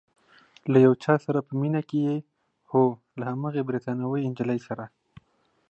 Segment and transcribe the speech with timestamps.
[0.71, 2.17] له یو چا سره په مینه کې یې؟
[2.69, 2.83] هو،
[3.19, 4.85] له هماغې بریتانوۍ نجلۍ سره؟